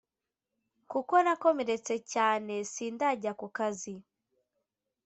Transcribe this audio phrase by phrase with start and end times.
[0.91, 3.93] kuko nakomeretse cyane sindajya kukazi